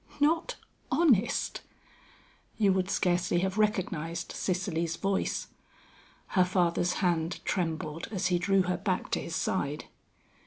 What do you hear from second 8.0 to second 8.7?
as he drew